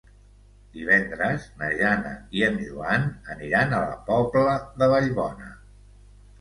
Divendres 0.77 1.45
na 1.59 1.69
Jana 1.81 2.15
i 2.39 2.43
en 2.49 2.59
Joan 2.63 3.07
aniran 3.37 3.79
a 3.79 3.85
la 3.87 3.95
Pobla 4.11 4.59
de 4.83 4.91
Vallbona. 4.97 5.55